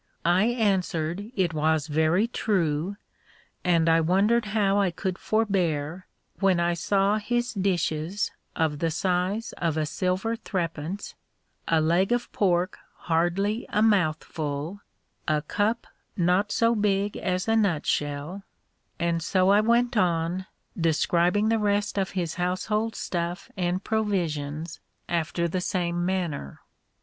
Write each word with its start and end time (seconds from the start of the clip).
I 0.25 0.45
answered, 0.45 1.31
it 1.35 1.53
was 1.53 1.85
very 1.85 2.25
true; 2.27 2.97
and 3.63 3.87
I 3.87 4.01
wondered 4.01 4.45
how 4.45 4.79
I 4.79 4.89
could 4.89 5.19
forbear, 5.19 6.07
when 6.39 6.59
I 6.59 6.73
saw 6.73 7.19
his 7.19 7.53
dishes 7.53 8.31
of 8.55 8.79
the 8.79 8.89
size 8.89 9.53
of 9.59 9.77
a 9.77 9.85
silver 9.85 10.35
threepence, 10.35 11.13
a 11.67 11.79
leg 11.81 12.11
of 12.11 12.31
pork 12.33 12.79
hardly 13.11 13.67
a 13.69 13.83
mouthful, 13.83 14.81
a 15.27 15.43
cup 15.43 15.85
not 16.17 16.51
so 16.51 16.73
big 16.73 17.15
as 17.15 17.47
a 17.47 17.55
nutshell; 17.55 18.41
and 18.99 19.21
so 19.21 19.49
I 19.49 19.61
went 19.61 19.95
on, 19.95 20.47
describing 20.75 21.49
the 21.49 21.59
rest 21.59 21.99
of 21.99 22.09
his 22.17 22.33
household 22.41 22.95
stuff 22.95 23.51
and 23.55 23.83
provisions 23.83 24.79
after 25.07 25.47
the 25.47 25.61
same 25.61 26.03
manner. 26.07 26.59